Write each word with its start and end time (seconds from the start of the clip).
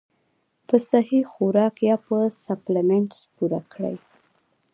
پۀ 0.67 0.77
سهي 0.89 1.19
خوراک 1.31 1.75
يا 1.87 1.95
پۀ 2.05 2.17
سپليمنټس 2.43 3.19
پوره 3.35 3.61
کړي- 3.73 3.95